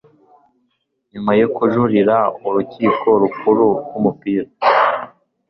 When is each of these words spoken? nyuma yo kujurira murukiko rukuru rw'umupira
nyuma 1.11 1.31
yo 1.39 1.47
kujurira 1.55 2.15
murukiko 2.41 3.07
rukuru 3.21 3.67
rw'umupira 3.85 4.47